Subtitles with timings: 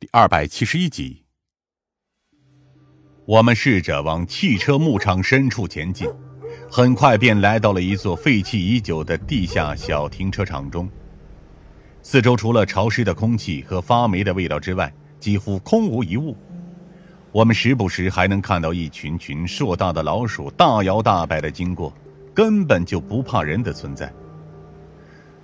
[0.00, 1.22] 第二百七十一集，
[3.26, 6.08] 我们试着往汽车牧场深处前进，
[6.70, 10.88] 很快便来到了一座废弃已久的地下小停车场中。
[12.00, 16.34] 四周除了潮湿的空气和发霉的味道之外，几乎空无一物。
[17.30, 21.92] 我们时不时还能看到一群群硕大的老鼠大摇大摆的经过，
[22.32, 24.10] 根本就不怕人的存在。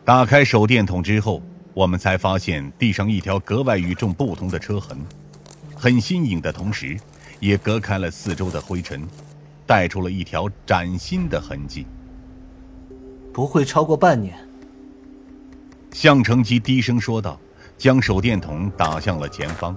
[0.03, 1.43] 打开手电筒之后。
[1.77, 4.97] 我们才发现地上一条格外与众不同的车痕，
[5.75, 6.99] 很新颖的同时，
[7.39, 9.07] 也隔开了四周的灰尘，
[9.67, 11.87] 带出了一条崭新的痕迹。
[13.31, 14.39] 不会超过半年。
[15.93, 17.39] 向成基低声说道，
[17.77, 19.77] 将手电筒打向了前方。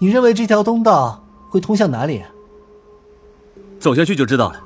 [0.00, 2.20] 你认为这条通道会通向哪里？
[3.78, 4.60] 走下去就知道了。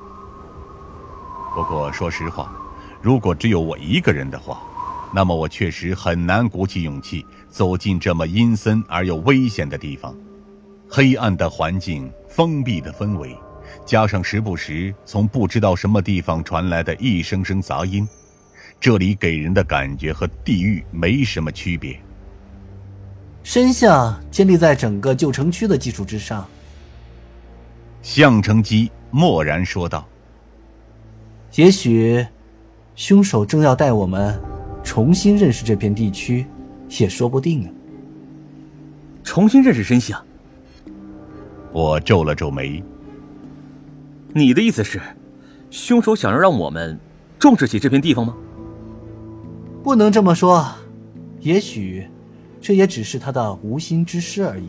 [1.53, 2.51] 不过说实话，
[2.99, 4.59] 如果只有我一个人的话。
[5.13, 10.15] 那么我确实很难鼓起勇气走进这么阴森而又危险的地方，
[10.89, 13.35] 黑暗的环境、封闭的氛围，
[13.85, 18.07] 加上时不时从不知道什么地方传来的一声声杂音，
[18.79, 21.97] 这里给人的感觉和地狱没什么区别。
[23.43, 26.45] 身相建立在整个旧城区的基础之上。
[28.01, 30.05] 向成基默然说道
[31.55, 32.25] ：“也许，
[32.95, 34.39] 凶手正要带我们。”
[34.87, 36.45] 重新认识这片地区，
[36.97, 37.69] 也说不定呢。
[39.21, 40.17] 重新认识真相。
[41.73, 42.81] 我皱了皱眉。
[44.31, 45.01] 你的意思是，
[45.69, 46.97] 凶手想要让我们
[47.37, 48.33] 重视起这片地方吗？
[49.83, 50.65] 不能这么说，
[51.41, 52.07] 也许，
[52.61, 54.67] 这也只是他的无心之失而已。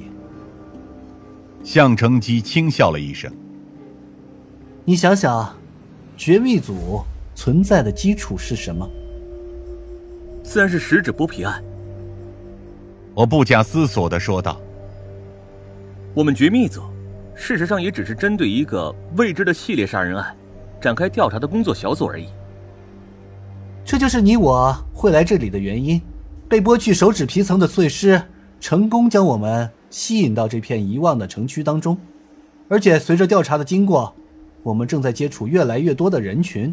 [1.63, 3.33] 向成基轻笑了一声。
[4.85, 5.57] 你想想，
[6.17, 7.03] 绝密组
[7.37, 8.91] 存在的基础是什么？
[10.49, 11.63] 自然是十指剥皮案。
[13.13, 14.59] 我不假思索的说道
[16.17, 16.81] ：“我们绝密组，
[17.35, 20.35] 事实上也只是针对一个未知的系列杀人案，
[20.81, 22.29] 展开调查的工作小组而已。
[23.85, 26.01] 这就是你我会来这里的原因。
[26.49, 28.23] 被剥去手指皮层的碎尸，
[28.59, 31.99] 成功将我们吸引到这片遗忘的城区当中，
[32.69, 34.15] 而且随着调查的经过，
[34.63, 36.73] 我们正在接触越来越多的人群，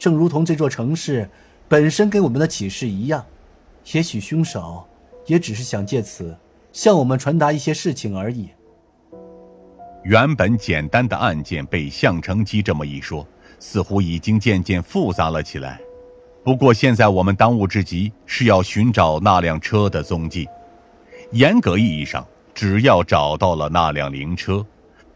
[0.00, 1.30] 正如同这座城市。”
[1.68, 3.24] 本身给我们的启示一样，
[3.92, 4.86] 也许凶手
[5.26, 6.36] 也只是想借此
[6.72, 8.50] 向我们传达一些事情而已。
[10.04, 13.26] 原本简单的案件被向成基这么一说，
[13.58, 15.80] 似乎已经渐渐复杂了起来。
[16.44, 20.48] 不过现在我们当务之急是要寻找那辆车的踪迹。
[21.32, 24.64] 严格意义上，只要找到了那辆灵车，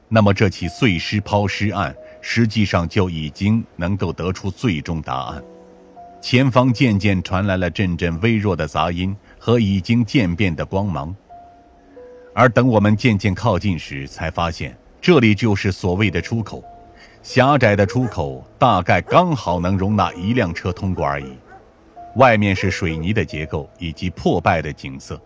[0.08, 5.40] 那么这起碎尸抛尸案实际上就已经能够得出最终答案。
[6.20, 11.14] 前方渐渐传来了阵阵微弱的杂音和已经渐变的光芒，
[12.34, 16.62] 而等我们渐渐靠近时，才发现这里就是所谓的出口。
[17.22, 21.32] 狭窄的出口大概刚好能容纳一辆车通过而已。
[22.16, 25.20] 外面是水泥的结构以及破败的景色。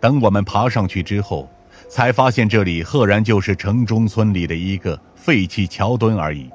[0.00, 1.48] 等我们爬上去之后，
[1.88, 6.50] 才发现这里赫然就是城中村里的一个废弃桥墩而已，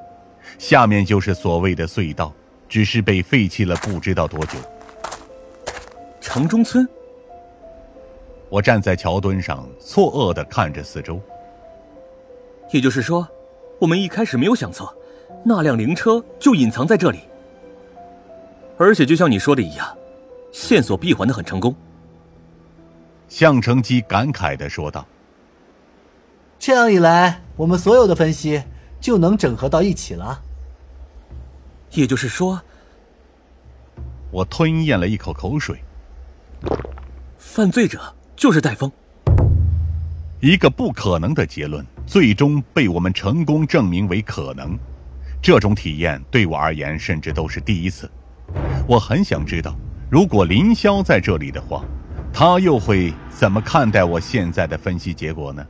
[0.57, 2.33] 下面就是所谓的隧道。
[2.73, 4.57] 只是被废弃了不知道多久。
[6.19, 6.89] 城中村。
[8.50, 11.22] 我站在桥墩上，错愕的看着四周。
[12.72, 13.28] 也就是说，
[13.78, 14.91] 我们一开始没有想错，
[15.45, 17.19] 那辆灵车就隐藏在这里。
[18.79, 19.95] 而且，就像你说的一样，
[20.51, 21.75] 线索闭环的很成功。
[23.29, 25.06] 向成基感慨的说道
[26.57, 28.63] ：“这样一来，我们所有的分析
[29.00, 30.41] 就能整合到一起了。”
[31.93, 32.59] 也就是说，
[34.31, 35.79] 我吞咽了一口口水。
[37.37, 38.91] 犯罪者就是戴峰。
[40.39, 44.77] 一个不可能的结论，最终被我们成功证明为可能。
[45.41, 48.09] 这种体验对我而言，甚至都是第一次。
[48.87, 49.75] 我很想知道，
[50.09, 51.85] 如果林霄在这里的话，
[52.33, 55.65] 他又会怎么看待我现在的分析结果呢？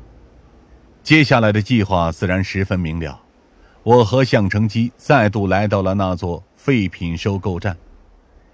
[1.03, 3.19] 接下来的计划自然十分明了。
[3.83, 7.75] 我和向成基再度来到了那座废品收购站，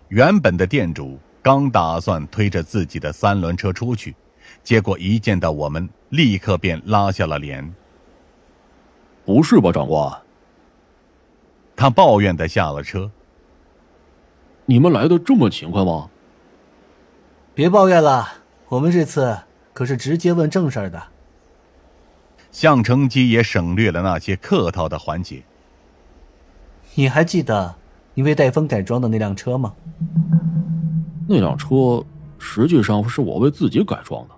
[0.08, 4.16] 原本的店主刚打算推着自己的三轮车出去，
[4.64, 7.74] 结果一见到我们，立刻便拉下了脸。
[9.24, 10.20] 不是吧，长官？
[11.76, 13.12] 他抱怨的下了车。
[14.66, 16.10] 你们来的这么勤快吗？
[17.54, 18.28] 别抱怨了，
[18.68, 19.38] 我们这次
[19.74, 21.02] 可是直接问正事儿的。
[22.52, 25.42] 向成基也省略了那些客套的环节。
[26.96, 27.76] 你还记得
[28.14, 29.74] 你为戴峰改装的那辆车吗？
[31.28, 32.04] 那辆车
[32.38, 34.36] 实际上是我为自己改装的。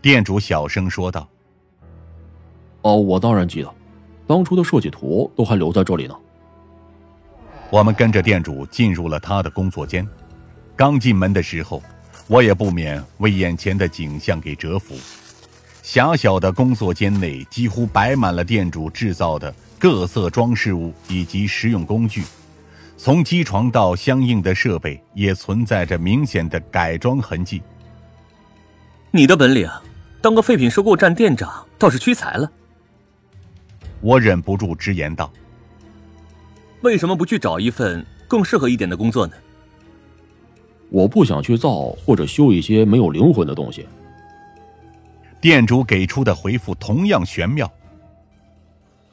[0.00, 1.28] 店主小声说道
[2.82, 3.72] ：“哦，我当然记得，
[4.26, 6.16] 当初的设计图都还留在这里呢。”
[7.70, 10.06] 我们跟着店主进入了他的工作间。
[10.76, 11.82] 刚进门的时候，
[12.26, 14.94] 我也不免为眼前的景象给折服。
[15.84, 22.22] 狭小的工作间内几乎摆满了店主制造的各色装饰物以及实用工具，
[22.96, 27.62] 从机床到相应的设备也存在着明显的改装痕迹。
[29.10, 29.68] 你的本领，
[30.22, 32.50] 当个废品收购站店长倒是屈才了。
[34.00, 35.30] 我忍不住直言道
[36.80, 39.34] ：“为什么不去找一份更适合一点的工作呢？”
[40.88, 43.86] 我不想去造或者修一些没有灵魂的东西。
[45.44, 47.70] 店主给出的回复同样玄妙，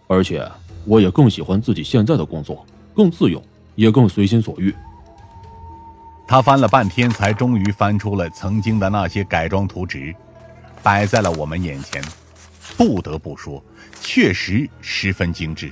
[0.08, 0.50] 而且
[0.86, 3.44] 我也更喜欢自己现在的工作，更自由，
[3.76, 4.74] 也更随心所欲。
[6.26, 10.16] 他翻了半天，才终于翻出了曾经的那些改装图纸，
[10.82, 12.02] 摆在了我们眼前。
[12.78, 13.62] 不得不说，
[14.00, 15.70] 确实十分精致。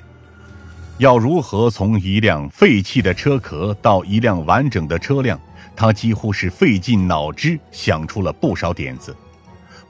[0.97, 5.39] 要如何从一辆废弃的车壳到一辆完整的车辆，
[5.73, 9.15] 他几乎是费尽脑汁想出了不少点子。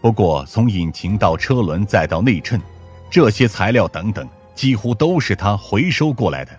[0.01, 2.61] 不过，从引擎到车轮再到内衬，
[3.09, 6.51] 这些材料等等，几乎都是他回收过来的。